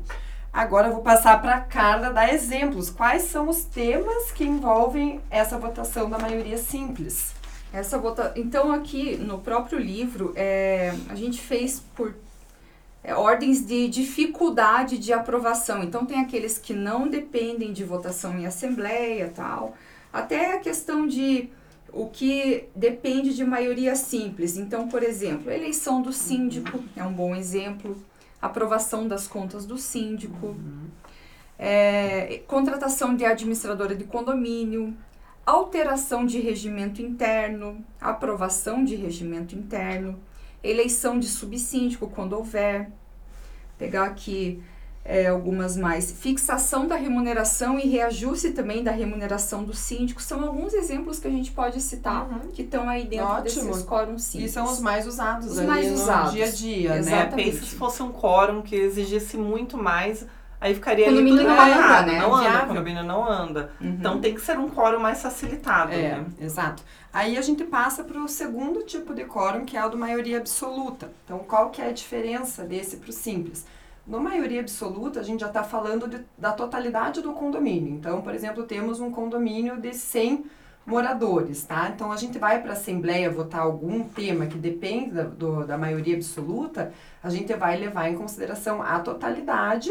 Agora 0.53 0.89
eu 0.89 0.93
vou 0.93 1.03
passar 1.03 1.41
para 1.41 1.55
a 1.55 1.61
Carla 1.61 2.13
dar 2.13 2.33
exemplos. 2.33 2.91
Quais 2.91 3.23
são 3.23 3.49
os 3.49 3.65
temas 3.65 4.33
que 4.33 4.45
envolvem 4.45 5.21
essa 5.31 5.57
votação 5.57 6.11
da 6.11 6.19
maioria 6.19 6.59
simples? 6.59 7.33
Essa 7.73 7.99
vota... 7.99 8.33
Então, 8.37 8.73
aqui 8.73 9.17
no 9.17 9.39
próprio 9.39 9.79
livro, 9.79 10.33
é, 10.37 10.93
a 11.09 11.15
gente 11.15 11.41
fez 11.41 11.81
por 11.95 12.15
é, 13.03 13.15
ordens 13.15 13.67
de 13.67 13.89
dificuldade 13.89 14.99
de 14.99 15.13
aprovação. 15.13 15.83
Então, 15.83 16.05
tem 16.05 16.21
aqueles 16.21 16.59
que 16.59 16.73
não 16.73 17.09
dependem 17.09 17.73
de 17.73 17.85
votação 17.85 18.37
em 18.39 18.47
assembleia 18.47 19.33
tal. 19.35 19.77
Até 20.13 20.55
a 20.55 20.59
questão 20.61 21.07
de 21.07 21.51
o 21.95 22.09
que 22.09 22.69
depende 22.75 23.35
de 23.35 23.45
maioria 23.45 23.95
simples. 23.95 24.57
Então, 24.57 24.89
por 24.89 25.03
exemplo, 25.03 25.51
eleição 25.51 26.03
do 26.03 26.13
síndico 26.13 26.83
é 26.97 27.05
um 27.05 27.13
bom 27.13 27.37
exemplo, 27.37 27.97
aprovação 28.43 29.07
das 29.07 29.29
contas 29.29 29.65
do 29.65 29.79
síndico, 29.79 30.49
uhum. 30.49 30.89
é, 31.57 32.43
contratação 32.49 33.15
de 33.15 33.25
administradora 33.25 33.95
de 33.95 34.03
condomínio, 34.05 34.93
alteração 35.47 36.27
de 36.27 36.41
regimento 36.41 37.01
interno, 37.01 37.85
aprovação 38.01 38.85
de 38.85 38.97
regimento 38.97 39.55
interno, 39.55 40.19
eleição 40.65 41.19
de 41.19 41.29
subsíndico 41.29 42.09
quando 42.09 42.33
houver. 42.33 42.91
Pegar 43.79 44.07
aqui 44.07 44.61
é, 45.05 45.27
algumas 45.27 45.77
mais. 45.77 46.11
Fixação 46.11 46.89
da 46.89 46.97
remuneração 46.97 47.79
e 47.79 47.87
reajuste 47.87 48.53
também 48.53 48.83
da 48.83 48.91
remuneração 48.91 49.63
do 49.63 49.75
síndico 49.75 50.23
são 50.23 50.43
alguns 50.43 50.73
exemplos 50.73 51.19
que 51.19 51.29
a 51.29 51.31
gente 51.31 51.51
pode 51.51 51.81
citar 51.81 52.27
uhum. 52.27 52.51
que 52.51 52.63
estão 52.63 52.89
aí 52.89 53.07
dentro 53.07 53.27
Ótimo. 53.27 53.69
desses 53.69 53.85
quórum 53.85 54.19
simples. 54.19 54.51
E 54.51 54.55
são 54.55 54.65
os 54.65 54.81
mais 54.81 55.07
usados 55.07 55.59
os 55.59 55.61
mais 55.61 55.89
no 55.89 55.95
usados. 55.95 56.33
dia 56.33 56.47
a 56.47 56.51
dia, 56.51 56.91
né? 56.91 56.99
Exatamente. 56.99 57.37
né? 57.37 57.53
Pensa 57.53 57.67
se 57.67 57.77
fosse 57.77 58.03
um 58.03 58.11
quórum 58.11 58.63
que 58.63 58.75
exigisse 58.75 59.37
muito 59.37 59.77
mais, 59.77 60.27
aí 60.59 60.75
ficaria 60.75 61.07
ali 61.07 61.29
tudo 61.29 61.43
não 61.43 61.61
anda, 61.61 62.03
né? 62.03 62.19
Não 62.19 62.35
anda, 62.35 62.65
o 62.65 62.67
condomínio 62.69 63.05
não 63.05 63.29
anda. 63.31 63.71
Uhum. 63.79 63.89
Então 63.91 64.21
tem 64.21 64.35
que 64.35 64.41
ser 64.41 64.59
um 64.59 64.71
quórum 64.71 65.01
mais 65.01 65.21
facilitado, 65.21 65.93
é, 65.93 66.17
né? 66.17 66.25
Exato. 66.41 66.83
Aí 67.13 67.37
a 67.37 67.43
gente 67.43 67.63
passa 67.63 68.03
para 68.03 68.19
o 68.19 68.27
segundo 68.27 68.83
tipo 68.83 69.15
de 69.15 69.25
quórum, 69.25 69.67
que 69.67 69.77
é 69.77 69.85
o 69.85 69.89
do 69.91 69.99
maioria 69.99 70.39
absoluta. 70.39 71.13
Então, 71.25 71.39
qual 71.41 71.71
que 71.71 71.81
é 71.81 71.89
a 71.89 71.93
diferença 71.93 72.65
desse 72.65 72.97
para 72.97 73.11
o 73.11 73.13
simples? 73.13 73.65
No 74.07 74.21
maioria 74.21 74.61
absoluta, 74.61 75.21
a 75.21 75.23
gente 75.23 75.41
já 75.41 75.47
está 75.47 75.65
falando 75.65 76.07
de, 76.07 76.21
da 76.37 76.53
totalidade 76.53 77.23
do 77.23 77.33
condomínio. 77.33 77.95
Então, 77.95 78.21
por 78.21 78.35
exemplo, 78.35 78.65
temos 78.65 79.01
um 79.01 79.11
condomínio 79.11 79.81
de 79.81 79.95
100 79.95 80.45
moradores, 80.85 81.65
tá? 81.65 81.91
Então, 81.95 82.13
a 82.13 82.17
gente 82.17 82.39
vai 82.39 82.61
para 82.61 82.71
a 82.71 82.75
Assembleia 82.75 83.31
votar 83.31 83.63
algum 83.63 84.05
tema 84.05 84.47
que 84.47 84.59
depende 84.59 85.13
da, 85.13 85.23
do, 85.23 85.67
da 85.67 85.79
maioria 85.79 86.17
absoluta, 86.17 86.93
a 87.23 87.31
gente 87.31 87.55
vai 87.55 87.79
levar 87.79 88.11
em 88.11 88.15
consideração 88.15 88.83
a 88.83 88.99
totalidade 89.01 89.91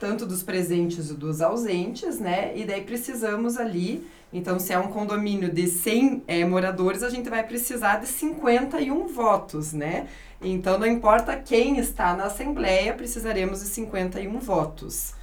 tanto 0.00 0.24
dos 0.24 0.42
presentes 0.42 1.10
e 1.10 1.14
dos 1.14 1.42
ausentes, 1.42 2.18
né? 2.18 2.56
E 2.56 2.64
daí 2.64 2.80
precisamos 2.80 3.58
ali, 3.58 4.08
então 4.32 4.58
se 4.58 4.72
é 4.72 4.78
um 4.78 4.88
condomínio 4.88 5.52
de 5.52 5.66
100 5.66 6.24
é, 6.26 6.42
moradores, 6.42 7.02
a 7.02 7.10
gente 7.10 7.28
vai 7.28 7.46
precisar 7.46 7.98
de 7.98 8.06
51 8.06 9.06
votos, 9.08 9.74
né? 9.74 10.08
Então 10.40 10.78
não 10.78 10.86
importa 10.86 11.36
quem 11.36 11.78
está 11.78 12.14
na 12.16 12.24
Assembleia, 12.24 12.94
precisaremos 12.94 13.60
de 13.60 13.66
51 13.66 14.38
votos. 14.38 15.14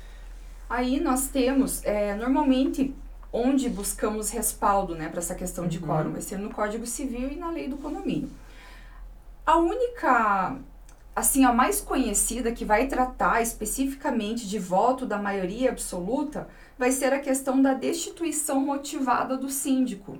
Aí 0.69 0.99
nós 0.99 1.29
temos, 1.29 1.83
é, 1.85 2.15
normalmente, 2.15 2.95
onde 3.31 3.69
buscamos 3.69 4.29
respaldo 4.29 4.95
né, 4.95 5.09
para 5.09 5.19
essa 5.19 5.35
questão 5.35 5.67
de 5.67 5.79
Uhum. 5.79 5.85
quórum, 5.85 6.11
vai 6.11 6.21
ser 6.21 6.37
no 6.37 6.49
Código 6.51 6.85
Civil 6.85 7.31
e 7.31 7.35
na 7.35 7.49
lei 7.49 7.67
do 7.67 7.77
condomínio. 7.77 8.29
A 9.45 9.57
única, 9.57 10.57
assim, 11.15 11.45
a 11.45 11.53
mais 11.53 11.79
conhecida 11.81 12.51
que 12.51 12.65
vai 12.65 12.87
tratar 12.87 13.41
especificamente 13.41 14.47
de 14.47 14.59
voto 14.59 15.05
da 15.05 15.17
maioria 15.17 15.69
absoluta 15.71 16.47
vai 16.77 16.91
ser 16.91 17.13
a 17.13 17.19
questão 17.19 17.61
da 17.61 17.73
destituição 17.73 18.59
motivada 18.59 19.37
do 19.37 19.49
síndico. 19.49 20.19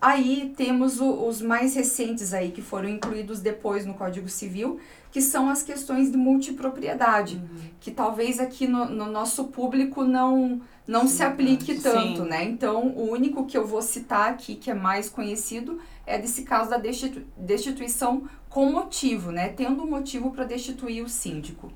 Aí 0.00 0.52
temos 0.56 1.00
o- 1.00 1.26
os 1.26 1.40
mais 1.40 1.74
recentes 1.74 2.34
aí 2.34 2.50
que 2.50 2.60
foram 2.62 2.88
incluídos 2.88 3.40
depois 3.40 3.86
no 3.86 3.94
Código 3.94 4.28
Civil, 4.28 4.78
que 5.10 5.22
são 5.22 5.48
as 5.48 5.62
questões 5.62 6.10
de 6.10 6.16
multipropriedade, 6.16 7.42
que 7.80 7.90
talvez 7.90 8.38
aqui 8.38 8.66
no, 8.66 8.84
no 8.86 9.06
nosso 9.06 9.44
público 9.44 10.04
não 10.04 10.60
não 10.86 11.08
se 11.08 11.20
aplique 11.24 11.74
Sim. 11.74 11.80
tanto, 11.82 12.22
né? 12.24 12.44
Então, 12.44 12.88
o 12.90 13.10
único 13.10 13.44
que 13.44 13.58
eu 13.58 13.66
vou 13.66 13.82
citar 13.82 14.30
aqui 14.30 14.54
que 14.54 14.70
é 14.70 14.74
mais 14.74 15.08
conhecido 15.08 15.80
é 16.06 16.16
desse 16.16 16.42
caso 16.44 16.70
da 16.70 16.78
destitu 16.78 17.22
destituição 17.36 18.22
com 18.48 18.70
motivo, 18.70 19.32
né? 19.32 19.48
Tendo 19.48 19.82
um 19.82 19.90
motivo 19.90 20.30
para 20.30 20.44
destituir 20.44 21.02
o 21.02 21.08
síndico. 21.08 21.72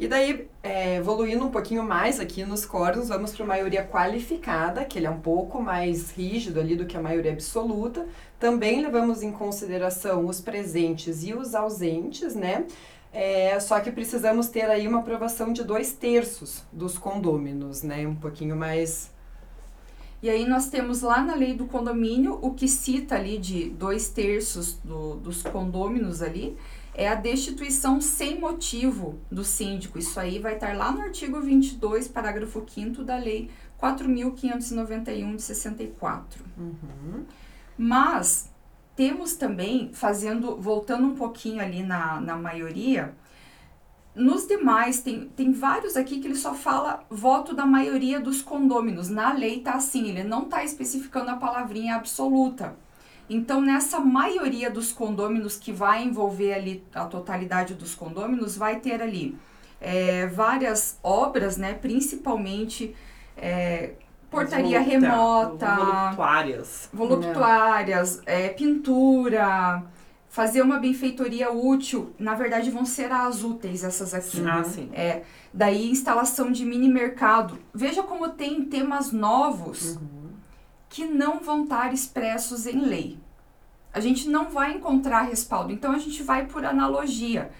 E 0.00 0.08
daí, 0.08 0.48
é, 0.62 0.96
evoluindo 0.96 1.44
um 1.44 1.50
pouquinho 1.50 1.82
mais 1.82 2.18
aqui 2.18 2.42
nos 2.42 2.64
quóruns, 2.64 3.08
vamos 3.10 3.32
para 3.32 3.44
a 3.44 3.46
maioria 3.46 3.84
qualificada, 3.84 4.82
que 4.82 4.98
ele 4.98 5.06
é 5.06 5.10
um 5.10 5.20
pouco 5.20 5.60
mais 5.60 6.10
rígido 6.12 6.58
ali 6.58 6.74
do 6.74 6.86
que 6.86 6.96
a 6.96 7.02
maioria 7.02 7.30
absoluta. 7.30 8.06
Também 8.38 8.80
levamos 8.80 9.22
em 9.22 9.30
consideração 9.30 10.24
os 10.24 10.40
presentes 10.40 11.22
e 11.22 11.34
os 11.34 11.54
ausentes, 11.54 12.34
né? 12.34 12.64
É, 13.12 13.60
só 13.60 13.78
que 13.78 13.92
precisamos 13.92 14.48
ter 14.48 14.70
aí 14.70 14.88
uma 14.88 15.00
aprovação 15.00 15.52
de 15.52 15.62
dois 15.62 15.92
terços 15.92 16.64
dos 16.72 16.96
condôminos, 16.96 17.82
né? 17.82 18.06
Um 18.06 18.16
pouquinho 18.16 18.56
mais. 18.56 19.12
E 20.22 20.30
aí 20.30 20.48
nós 20.48 20.70
temos 20.70 21.02
lá 21.02 21.20
na 21.20 21.34
lei 21.34 21.52
do 21.52 21.66
condomínio 21.66 22.38
o 22.40 22.54
que 22.54 22.68
cita 22.68 23.16
ali 23.16 23.36
de 23.36 23.68
dois 23.68 24.08
terços 24.08 24.78
do, 24.82 25.16
dos 25.16 25.42
condôminos 25.42 26.22
ali 26.22 26.56
é 27.00 27.08
a 27.08 27.14
destituição 27.14 27.98
sem 27.98 28.38
motivo 28.38 29.18
do 29.32 29.42
síndico. 29.42 29.98
Isso 29.98 30.20
aí 30.20 30.38
vai 30.38 30.54
estar 30.54 30.76
lá 30.76 30.92
no 30.92 31.00
artigo 31.00 31.40
22, 31.40 32.06
parágrafo 32.08 32.62
5 32.68 33.02
da 33.02 33.16
lei 33.16 33.50
4.591 33.80 35.36
de 35.36 35.42
64. 35.42 36.44
Uhum. 36.58 37.24
Mas 37.78 38.52
temos 38.94 39.34
também, 39.34 39.90
fazendo, 39.94 40.60
voltando 40.60 41.06
um 41.06 41.14
pouquinho 41.14 41.62
ali 41.62 41.82
na, 41.82 42.20
na 42.20 42.36
maioria, 42.36 43.14
nos 44.14 44.46
demais, 44.46 45.00
tem, 45.00 45.26
tem 45.28 45.52
vários 45.52 45.96
aqui 45.96 46.20
que 46.20 46.26
ele 46.26 46.34
só 46.34 46.52
fala 46.52 47.02
voto 47.08 47.54
da 47.54 47.64
maioria 47.64 48.20
dos 48.20 48.42
condôminos. 48.42 49.08
Na 49.08 49.32
lei 49.32 49.60
tá 49.60 49.72
assim, 49.72 50.10
ele 50.10 50.22
não 50.22 50.44
tá 50.44 50.62
especificando 50.62 51.30
a 51.30 51.36
palavrinha 51.36 51.94
absoluta. 51.94 52.76
Então, 53.30 53.60
nessa 53.60 54.00
maioria 54.00 54.68
dos 54.68 54.90
condôminos 54.92 55.56
que 55.56 55.72
vai 55.72 56.02
envolver 56.02 56.52
ali 56.52 56.84
a 56.92 57.04
totalidade 57.04 57.74
dos 57.74 57.94
condôminos, 57.94 58.56
vai 58.56 58.80
ter 58.80 59.00
ali 59.00 59.38
é, 59.80 60.26
várias 60.26 60.98
obras, 61.02 61.56
né? 61.56 61.74
Principalmente 61.74 62.94
é, 63.36 63.92
portaria 64.30 64.80
Volupta- 64.80 64.90
remota, 65.06 65.76
Voluptuárias. 65.76 66.88
voluptuárias, 66.92 68.20
é, 68.26 68.48
pintura, 68.48 69.82
fazer 70.28 70.62
uma 70.62 70.78
benfeitoria 70.78 71.50
útil. 71.52 72.12
Na 72.18 72.34
verdade, 72.34 72.70
vão 72.70 72.84
ser 72.84 73.10
as 73.12 73.42
úteis 73.44 73.82
essas 73.84 74.12
aqui. 74.12 74.42
Ah, 74.46 74.62
sim. 74.64 74.90
É, 74.92 75.22
daí, 75.54 75.90
instalação 75.90 76.50
de 76.52 76.64
mini 76.64 76.88
mercado. 76.88 77.58
Veja 77.74 78.02
como 78.02 78.28
tem 78.30 78.64
temas 78.64 79.12
novos 79.12 79.98
que 80.90 81.06
não 81.06 81.40
vão 81.40 81.62
estar 81.62 81.94
expressos 81.94 82.66
em 82.66 82.80
lei. 82.80 83.18
A 83.92 84.00
gente 84.00 84.28
não 84.28 84.50
vai 84.50 84.72
encontrar 84.74 85.22
respaldo, 85.22 85.72
então 85.72 85.92
a 85.92 85.98
gente 85.98 86.22
vai 86.22 86.46
por 86.46 86.64
analogia. 86.64 87.50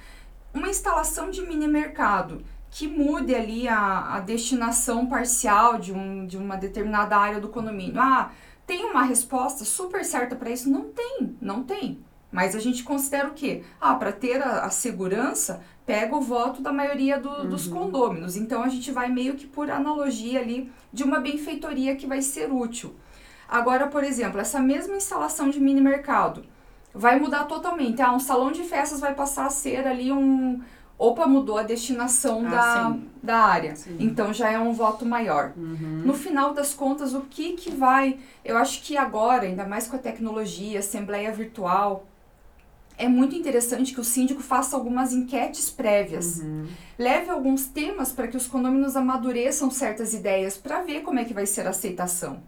Uma 0.52 0.68
instalação 0.68 1.30
de 1.30 1.40
mini 1.42 1.66
mercado 1.66 2.42
que 2.70 2.86
mude 2.86 3.34
ali 3.34 3.66
a, 3.66 4.16
a 4.16 4.20
destinação 4.20 5.06
parcial 5.06 5.78
de, 5.78 5.92
um, 5.92 6.26
de 6.26 6.36
uma 6.36 6.56
determinada 6.56 7.16
área 7.16 7.40
do 7.40 7.48
condomínio. 7.48 8.00
Ah, 8.00 8.30
tem 8.66 8.84
uma 8.84 9.02
resposta 9.04 9.64
super 9.64 10.04
certa 10.04 10.36
para 10.36 10.50
isso? 10.50 10.70
Não 10.70 10.84
tem, 10.90 11.36
não 11.40 11.62
tem. 11.64 11.98
Mas 12.30 12.54
a 12.54 12.60
gente 12.60 12.84
considera 12.84 13.26
o 13.28 13.32
quê? 13.34 13.64
Ah, 13.80 13.94
para 13.96 14.12
ter 14.12 14.40
a, 14.40 14.64
a 14.66 14.70
segurança, 14.70 15.64
pega 15.84 16.14
o 16.16 16.20
voto 16.20 16.62
da 16.62 16.72
maioria 16.72 17.18
do- 17.18 17.48
dos 17.48 17.66
condôminos. 17.66 18.36
Então 18.36 18.62
a 18.62 18.68
gente 18.68 18.92
vai 18.92 19.08
meio 19.08 19.34
que 19.34 19.48
por 19.48 19.68
analogia 19.68 20.38
ali 20.40 20.70
de 20.92 21.02
uma 21.02 21.18
benfeitoria 21.18 21.96
que 21.96 22.06
vai 22.06 22.22
ser 22.22 22.52
útil. 22.52 22.94
Agora, 23.50 23.88
por 23.88 24.04
exemplo, 24.04 24.40
essa 24.40 24.60
mesma 24.60 24.96
instalação 24.96 25.50
de 25.50 25.58
mini 25.58 25.80
mercado 25.80 26.44
vai 26.94 27.18
mudar 27.18 27.44
totalmente. 27.44 28.00
Ah, 28.00 28.12
um 28.12 28.20
salão 28.20 28.52
de 28.52 28.62
festas 28.62 29.00
vai 29.00 29.12
passar 29.12 29.46
a 29.46 29.50
ser 29.50 29.88
ali 29.88 30.12
um. 30.12 30.62
Opa, 30.96 31.26
mudou 31.26 31.58
a 31.58 31.62
destinação 31.64 32.44
Ah, 32.46 32.50
da, 32.50 32.92
sim. 32.92 33.08
da 33.22 33.36
área. 33.38 33.74
Sim. 33.74 33.96
Então 33.98 34.32
já 34.32 34.50
é 34.52 34.58
um 34.58 34.72
voto 34.72 35.04
maior. 35.04 35.52
No 35.56 36.12
final 36.14 36.54
das 36.54 36.72
contas, 36.74 37.12
o 37.14 37.22
que 37.22 37.54
que 37.54 37.70
vai. 37.70 38.18
Eu 38.44 38.56
acho 38.56 38.82
que 38.82 38.96
agora, 38.96 39.44
ainda 39.46 39.64
mais 39.66 39.88
com 39.88 39.96
a 39.96 39.98
tecnologia, 39.98 40.78
assembleia 40.78 41.32
virtual, 41.32 42.04
é 42.98 43.08
muito 43.08 43.34
interessante 43.34 43.94
que 43.94 44.00
o 44.00 44.04
síndico 44.04 44.42
faça 44.42 44.76
algumas 44.76 45.12
enquetes 45.12 45.70
prévias. 45.70 46.42
Leve 46.98 47.30
alguns 47.30 47.66
temas 47.66 48.12
para 48.12 48.28
que 48.28 48.36
os 48.36 48.46
condôminos 48.46 48.94
amadureçam 48.94 49.70
certas 49.70 50.12
ideias 50.14 50.56
para 50.58 50.82
ver 50.82 51.00
como 51.00 51.18
é 51.18 51.24
que 51.24 51.32
vai 51.34 51.46
ser 51.46 51.66
a 51.66 51.70
aceitação. 51.70 52.42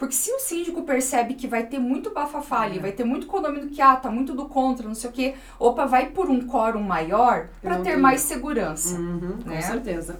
Porque 0.00 0.14
se 0.14 0.32
o 0.32 0.38
síndico 0.38 0.82
percebe 0.82 1.34
que 1.34 1.46
vai 1.46 1.66
ter 1.66 1.78
muito 1.78 2.10
bafafá 2.10 2.62
ali, 2.62 2.78
vai 2.78 2.90
ter 2.90 3.04
muito 3.04 3.26
condomínio 3.26 3.68
que, 3.68 3.82
ah, 3.82 3.94
tá 3.94 4.10
muito 4.10 4.32
do 4.32 4.46
contra, 4.46 4.88
não 4.88 4.94
sei 4.94 5.10
o 5.10 5.12
quê, 5.12 5.34
opa, 5.58 5.84
vai 5.84 6.06
por 6.06 6.30
um 6.30 6.40
quórum 6.46 6.80
maior 6.80 7.50
para 7.60 7.76
ter 7.76 7.90
tenho. 7.90 8.00
mais 8.00 8.22
segurança. 8.22 8.98
Uhum, 8.98 9.42
com 9.42 9.50
né? 9.50 9.60
certeza. 9.60 10.18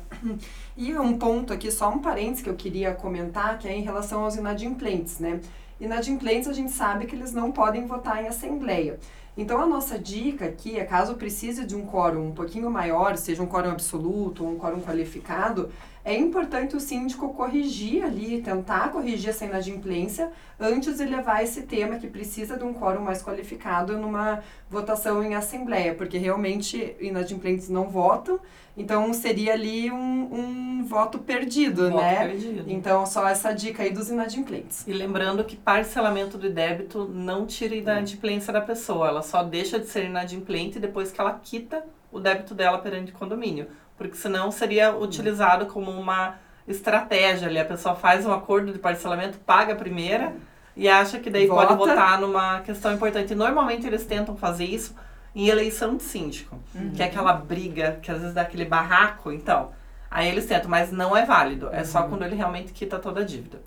E 0.76 0.94
um 0.98 1.16
ponto 1.16 1.52
aqui, 1.54 1.70
só 1.70 1.88
um 1.88 1.98
parênteses 1.98 2.42
que 2.42 2.50
eu 2.50 2.54
queria 2.54 2.92
comentar, 2.92 3.58
que 3.58 3.66
é 3.66 3.74
em 3.74 3.80
relação 3.80 4.22
aos 4.22 4.36
inadimplentes, 4.36 5.18
né? 5.18 5.40
Inadimplentes 5.80 6.46
a 6.46 6.52
gente 6.52 6.72
sabe 6.72 7.06
que 7.06 7.16
eles 7.16 7.32
não 7.32 7.50
podem 7.50 7.86
votar 7.86 8.22
em 8.22 8.28
assembleia. 8.28 8.98
Então 9.36 9.60
a 9.62 9.66
nossa 9.66 9.98
dica 9.98 10.44
aqui 10.44 10.78
é 10.78 10.84
caso 10.84 11.14
precise 11.14 11.64
de 11.64 11.74
um 11.74 11.86
quórum 11.86 12.28
um 12.28 12.32
pouquinho 12.32 12.70
maior, 12.70 13.16
seja 13.16 13.42
um 13.42 13.46
quórum 13.46 13.70
absoluto 13.70 14.44
ou 14.44 14.50
um 14.50 14.58
quórum 14.58 14.82
qualificado, 14.82 15.70
é 16.04 16.16
importante 16.16 16.74
o 16.74 16.80
síndico 16.80 17.34
corrigir 17.34 18.02
ali, 18.02 18.40
tentar 18.40 18.90
corrigir 18.90 19.30
essa 19.30 19.44
inadimplência 19.44 20.30
antes 20.58 20.96
de 20.96 21.04
levar 21.04 21.42
esse 21.42 21.62
tema 21.62 21.98
que 21.98 22.06
precisa 22.06 22.56
de 22.56 22.64
um 22.64 22.72
quórum 22.72 23.02
mais 23.02 23.22
qualificado 23.22 23.96
numa 23.98 24.42
votação 24.68 25.22
em 25.22 25.34
assembleia, 25.34 25.94
porque 25.94 26.16
realmente 26.16 26.96
inadimplentes 27.00 27.68
não 27.68 27.88
votam, 27.88 28.40
então 28.76 29.12
seria 29.12 29.52
ali 29.52 29.90
um, 29.90 30.78
um 30.78 30.84
voto 30.84 31.18
perdido, 31.18 31.90
né? 31.90 32.26
perdido. 32.26 32.64
Então 32.66 33.04
só 33.04 33.28
essa 33.28 33.52
dica 33.52 33.82
aí 33.82 33.90
dos 33.90 34.08
inadimplentes. 34.08 34.86
E 34.86 34.92
lembrando 34.92 35.44
que 35.44 35.56
parcelamento 35.56 36.38
de 36.38 36.48
débito 36.48 37.04
não 37.06 37.46
tira 37.46 37.74
a 37.74 37.78
inadimplência 37.78 38.52
da 38.52 38.60
pessoa, 38.60 39.08
ela 39.08 39.22
só 39.22 39.42
deixa 39.42 39.78
de 39.78 39.86
ser 39.86 40.04
inadimplente 40.04 40.78
depois 40.78 41.12
que 41.12 41.20
ela 41.20 41.38
quita 41.42 41.84
o 42.10 42.18
débito 42.18 42.54
dela 42.54 42.78
perante 42.78 43.12
o 43.12 43.14
condomínio. 43.14 43.66
Porque 44.00 44.16
senão 44.16 44.50
seria 44.50 44.96
utilizado 44.96 45.66
como 45.66 45.90
uma 45.90 46.36
estratégia 46.66 47.46
ali. 47.46 47.58
A 47.58 47.64
pessoa 47.66 47.94
faz 47.94 48.24
um 48.24 48.32
acordo 48.32 48.72
de 48.72 48.78
parcelamento, 48.78 49.36
paga 49.40 49.74
a 49.74 49.76
primeira 49.76 50.32
e 50.74 50.88
acha 50.88 51.18
que 51.18 51.28
daí 51.28 51.46
Vota. 51.46 51.66
pode 51.66 51.78
votar 51.78 52.18
numa 52.18 52.60
questão 52.60 52.94
importante. 52.94 53.34
E 53.34 53.36
normalmente 53.36 53.86
eles 53.86 54.06
tentam 54.06 54.34
fazer 54.38 54.64
isso 54.64 54.94
em 55.34 55.48
eleição 55.48 55.98
de 55.98 56.02
síndico, 56.02 56.58
que 56.94 57.02
é 57.02 57.04
aquela 57.04 57.34
briga, 57.34 57.98
que 58.00 58.10
às 58.10 58.20
vezes 58.20 58.34
dá 58.34 58.40
aquele 58.40 58.64
barraco, 58.64 59.30
então. 59.30 59.70
Aí 60.10 60.26
eles 60.28 60.46
tentam, 60.46 60.70
mas 60.70 60.90
não 60.90 61.14
é 61.14 61.26
válido. 61.26 61.68
É 61.70 61.84
só 61.84 62.04
quando 62.04 62.24
ele 62.24 62.34
realmente 62.34 62.72
quita 62.72 62.98
toda 62.98 63.20
a 63.20 63.24
dívida. 63.24 63.60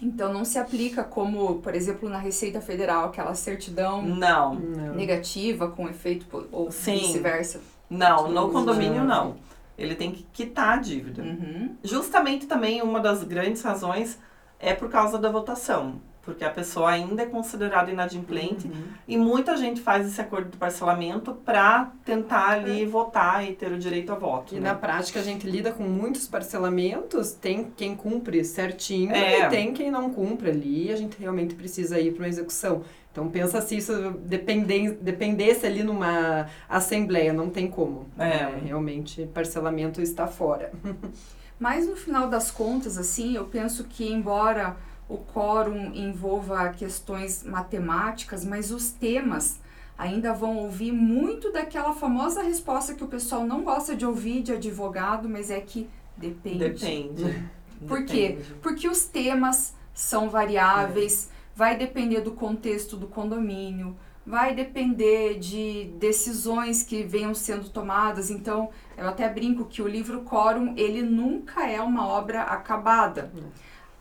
Então 0.00 0.32
não 0.32 0.44
se 0.44 0.56
aplica 0.56 1.02
como, 1.02 1.56
por 1.56 1.74
exemplo, 1.74 2.08
na 2.08 2.18
Receita 2.18 2.60
Federal, 2.60 3.06
aquela 3.06 3.34
certidão 3.34 4.02
Não. 4.02 4.54
Negativa 4.54 5.68
com 5.68 5.88
efeito 5.88 6.46
ou 6.52 6.70
Sim. 6.70 6.98
vice-versa. 6.98 7.73
Não, 7.96 8.28
no 8.30 8.50
condomínio 8.50 9.04
não. 9.04 9.36
Ele 9.76 9.94
tem 9.94 10.12
que 10.12 10.22
quitar 10.32 10.78
a 10.78 10.80
dívida. 10.80 11.22
Uhum. 11.22 11.74
Justamente 11.82 12.46
também 12.46 12.80
uma 12.82 13.00
das 13.00 13.22
grandes 13.24 13.62
razões 13.62 14.18
é 14.60 14.72
por 14.72 14.88
causa 14.88 15.18
da 15.18 15.30
votação. 15.30 16.00
porque 16.24 16.42
a 16.42 16.48
pessoa 16.48 16.88
ainda 16.90 17.20
é 17.22 17.26
considerada 17.26 17.90
inadimplente 17.90 18.66
Uhum. 18.66 18.82
e 19.06 19.14
muita 19.18 19.58
gente 19.58 19.82
faz 19.82 20.06
esse 20.06 20.18
acordo 20.18 20.48
de 20.52 20.56
parcelamento 20.56 21.34
para 21.34 21.92
tentar 22.02 22.48
ali 22.48 22.86
votar 22.86 23.44
e 23.46 23.52
ter 23.52 23.70
o 23.70 23.78
direito 23.78 24.10
a 24.10 24.14
voto. 24.14 24.54
E 24.54 24.58
né? 24.58 24.70
na 24.70 24.74
prática 24.74 25.20
a 25.20 25.22
gente 25.22 25.46
lida 25.46 25.70
com 25.70 25.82
muitos 25.82 26.26
parcelamentos, 26.26 27.32
tem 27.32 27.70
quem 27.76 27.94
cumpre 27.94 28.42
certinho 28.42 29.12
É. 29.14 29.40
e 29.40 29.48
tem 29.50 29.74
quem 29.74 29.90
não 29.90 30.08
cumpre 30.08 30.48
ali, 30.48 30.86
e 30.86 30.92
a 30.92 30.96
gente 30.96 31.18
realmente 31.20 31.54
precisa 31.54 32.00
ir 32.00 32.12
para 32.12 32.22
uma 32.22 32.28
execução. 32.28 32.80
Então 33.14 33.28
pensa 33.28 33.60
se 33.62 33.76
isso 33.76 34.10
dependen- 34.24 34.98
dependesse 35.00 35.64
ali 35.64 35.84
numa 35.84 36.48
assembleia, 36.68 37.32
não 37.32 37.48
tem 37.48 37.68
como. 37.70 38.08
É. 38.18 38.48
realmente 38.64 39.24
parcelamento 39.32 40.02
está 40.02 40.26
fora. 40.26 40.72
Mas 41.56 41.86
no 41.86 41.94
final 41.94 42.28
das 42.28 42.50
contas, 42.50 42.98
assim, 42.98 43.36
eu 43.36 43.44
penso 43.44 43.84
que 43.84 44.12
embora 44.12 44.76
o 45.08 45.16
quórum 45.16 45.92
envolva 45.94 46.70
questões 46.70 47.44
matemáticas, 47.44 48.44
mas 48.44 48.72
os 48.72 48.90
temas 48.90 49.60
ainda 49.96 50.32
vão 50.32 50.56
ouvir 50.56 50.90
muito 50.90 51.52
daquela 51.52 51.92
famosa 51.92 52.42
resposta 52.42 52.94
que 52.94 53.04
o 53.04 53.06
pessoal 53.06 53.46
não 53.46 53.62
gosta 53.62 53.94
de 53.94 54.04
ouvir 54.04 54.42
de 54.42 54.52
advogado, 54.54 55.28
mas 55.28 55.48
é 55.50 55.60
que 55.60 55.88
depende. 56.16 56.58
Depende. 56.58 57.44
Por 57.86 58.04
quê? 58.04 58.30
Depende. 58.30 58.54
Porque 58.60 58.88
os 58.88 59.04
temas 59.04 59.74
são 59.94 60.28
variáveis, 60.28 61.30
vai 61.54 61.76
depender 61.76 62.20
do 62.20 62.32
contexto 62.32 62.96
do 62.96 63.06
condomínio, 63.06 63.96
vai 64.26 64.54
depender 64.54 65.38
de 65.38 65.92
decisões 65.98 66.82
que 66.82 67.02
venham 67.02 67.34
sendo 67.34 67.68
tomadas. 67.68 68.30
Então, 68.30 68.70
eu 68.96 69.08
até 69.08 69.28
brinco 69.28 69.66
que 69.66 69.82
o 69.82 69.88
livro 69.88 70.22
Quórum, 70.22 70.74
ele 70.76 71.02
nunca 71.02 71.68
é 71.68 71.80
uma 71.80 72.06
obra 72.06 72.42
acabada. 72.42 73.32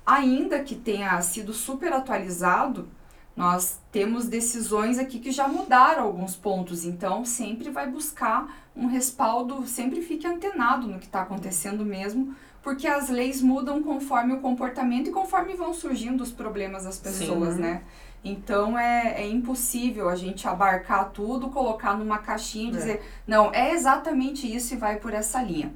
Ainda 0.05 0.63
que 0.63 0.75
tenha 0.75 1.21
sido 1.21 1.53
super 1.53 1.91
atualizado, 1.93 2.89
nós 3.35 3.79
temos 3.91 4.27
decisões 4.27 4.99
aqui 4.99 5.19
que 5.19 5.31
já 5.31 5.47
mudaram 5.47 6.03
alguns 6.03 6.35
pontos, 6.35 6.85
então 6.85 7.25
sempre 7.25 7.69
vai 7.69 7.89
buscar 7.89 8.69
um 8.75 8.85
respaldo, 8.87 9.65
sempre 9.67 10.01
fique 10.01 10.27
antenado 10.27 10.87
no 10.87 10.99
que 10.99 11.05
está 11.05 11.21
acontecendo 11.21 11.83
mesmo, 11.83 12.35
porque 12.61 12.87
as 12.87 13.09
leis 13.09 13.41
mudam 13.41 13.81
conforme 13.83 14.33
o 14.33 14.39
comportamento 14.39 15.09
e 15.09 15.11
conforme 15.11 15.53
vão 15.55 15.73
surgindo 15.73 16.21
os 16.21 16.31
problemas 16.31 16.85
das 16.85 16.97
pessoas, 16.97 17.55
Sim. 17.55 17.61
né? 17.61 17.81
Então 18.23 18.79
é, 18.79 19.21
é 19.21 19.27
impossível 19.27 20.07
a 20.07 20.15
gente 20.15 20.47
abarcar 20.47 21.09
tudo, 21.11 21.49
colocar 21.49 21.97
numa 21.97 22.19
caixinha 22.19 22.71
e 22.71 22.75
É. 22.75 22.77
dizer, 22.77 23.01
não, 23.27 23.53
é 23.53 23.73
exatamente 23.73 24.47
isso 24.51 24.73
e 24.73 24.77
vai 24.77 24.95
por 24.97 25.13
essa 25.13 25.41
linha. 25.43 25.73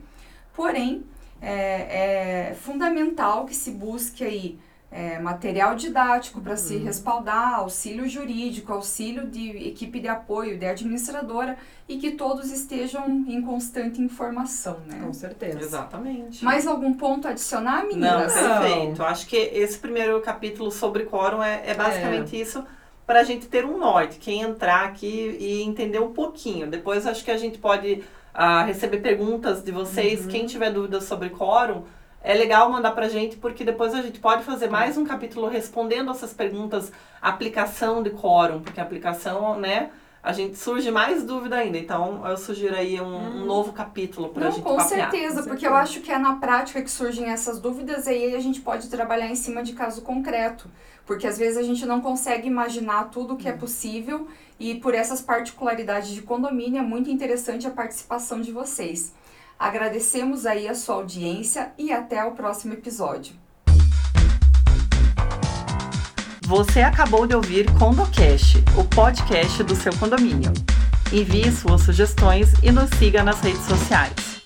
Porém, 0.55 1.03
é, 1.41 2.49
é 2.51 2.55
fundamental 2.55 3.45
que 3.45 3.53
se 3.53 3.71
busque 3.71 4.23
aí 4.23 4.57
é, 4.89 5.19
material 5.19 5.75
didático 5.75 6.39
para 6.39 6.55
se 6.55 6.75
Uhum. 6.77 6.85
respaldar, 6.85 7.55
auxílio 7.55 8.07
jurídico, 8.07 8.71
auxílio 8.71 9.27
de 9.27 9.49
equipe 9.67 9.99
de 9.99 10.07
apoio, 10.07 10.57
de 10.57 10.65
administradora 10.65 11.57
e 11.89 11.97
que 11.97 12.11
todos 12.11 12.51
estejam 12.51 13.05
em 13.27 13.41
constante 13.41 14.01
informação, 14.01 14.79
né? 14.87 15.01
Com 15.05 15.11
certeza. 15.13 15.59
Exatamente. 15.59 16.43
Mais 16.43 16.65
algum 16.65 16.93
ponto 16.93 17.27
a 17.27 17.31
adicionar, 17.31 17.81
Não, 17.81 17.87
meninas? 17.89 18.33
Não. 18.35 18.61
perfeito. 18.61 19.03
Acho 19.03 19.27
que 19.27 19.35
esse 19.35 19.77
primeiro 19.77 20.19
capítulo 20.21 20.71
sobre 20.71 21.03
quórum 21.03 21.43
é, 21.43 21.63
é 21.65 21.73
basicamente 21.73 22.39
isso 22.39 22.63
para 23.05 23.21
a 23.21 23.23
gente 23.23 23.47
ter 23.47 23.65
um 23.65 23.77
norte, 23.77 24.17
quem 24.19 24.41
entrar 24.41 24.85
aqui 24.85 25.37
e 25.39 25.61
entender 25.63 25.99
um 25.99 26.11
pouquinho. 26.11 26.67
Depois 26.67 27.05
acho 27.07 27.23
que 27.23 27.31
a 27.31 27.37
gente 27.37 27.57
pode 27.57 28.03
ah, 28.33 28.63
receber 28.63 28.97
perguntas 28.97 29.63
de 29.63 29.71
vocês. 29.71 30.21
Uhum. 30.25 30.27
Quem 30.27 30.45
tiver 30.45 30.71
dúvidas 30.71 31.05
sobre 31.05 31.29
quórum, 31.29 31.83
é 32.23 32.33
legal 32.33 32.69
mandar 32.69 32.91
pra 32.91 33.07
gente, 33.07 33.37
porque 33.37 33.63
depois 33.63 33.93
a 33.93 34.01
gente 34.01 34.19
pode 34.19 34.43
fazer 34.43 34.69
mais 34.69 34.97
um 34.97 35.05
capítulo 35.05 35.47
respondendo 35.47 36.11
essas 36.11 36.33
perguntas, 36.33 36.91
aplicação 37.21 38.03
de 38.03 38.09
quórum, 38.09 38.59
porque 38.61 38.79
a 38.79 38.83
aplicação, 38.83 39.57
né? 39.59 39.89
A 40.23 40.33
gente 40.33 40.57
surge 40.57 40.91
mais 40.91 41.23
dúvida 41.23 41.55
ainda. 41.55 41.77
Então 41.77 42.27
eu 42.27 42.35
sugiro 42.35 42.75
aí 42.75 42.99
um, 42.99 43.05
um 43.05 43.39
Uhum. 43.39 43.45
novo 43.45 43.71
capítulo 43.71 44.29
pra 44.29 44.45
Não, 44.45 44.51
gente 44.51 44.63
com 44.63 44.75
papear. 44.75 45.09
certeza, 45.09 45.41
com 45.43 45.47
porque 45.47 45.61
certeza. 45.61 45.67
eu 45.67 45.75
acho 45.75 46.01
que 46.01 46.11
é 46.11 46.17
na 46.17 46.35
prática 46.35 46.81
que 46.81 46.91
surgem 46.91 47.29
essas 47.29 47.61
dúvidas 47.61 48.07
e 48.07 48.09
aí 48.09 48.35
a 48.35 48.39
gente 48.41 48.59
pode 48.59 48.89
trabalhar 48.89 49.27
em 49.27 49.35
cima 49.35 49.63
de 49.63 49.71
caso 49.73 50.01
concreto. 50.01 50.67
Porque 51.05 51.25
às 51.25 51.37
vezes 51.37 51.57
a 51.57 51.63
gente 51.63 51.85
não 51.85 52.01
consegue 52.01 52.45
imaginar 52.47 53.05
tudo 53.09 53.37
que 53.37 53.47
é 53.47 53.53
possível 53.53 54.27
e 54.59 54.75
por 54.75 54.93
essas 54.93 55.21
particularidades 55.21 56.09
de 56.09 56.21
condomínio 56.21 56.79
é 56.79 56.81
muito 56.83 57.09
interessante 57.09 57.65
a 57.65 57.71
participação 57.71 58.41
de 58.41 58.51
vocês. 58.51 59.13
Agradecemos 59.59 60.45
aí 60.45 60.67
a 60.67 60.75
sua 60.75 60.95
audiência 60.95 61.71
e 61.77 61.91
até 61.91 62.23
o 62.23 62.31
próximo 62.31 62.73
episódio. 62.73 63.35
Você 66.45 66.81
acabou 66.81 67.25
de 67.25 67.35
ouvir 67.35 67.65
CondoCast, 67.77 68.63
o 68.77 68.83
podcast 68.83 69.63
do 69.63 69.75
seu 69.75 69.93
condomínio. 69.97 70.53
Envie 71.11 71.51
suas 71.51 71.81
sugestões 71.81 72.53
e 72.61 72.71
nos 72.71 72.89
siga 72.91 73.23
nas 73.23 73.41
redes 73.41 73.65
sociais. 73.65 74.36